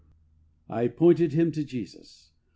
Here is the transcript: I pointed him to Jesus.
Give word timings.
I 0.67 0.87
pointed 0.87 1.33
him 1.33 1.51
to 1.51 1.63
Jesus. 1.63 2.31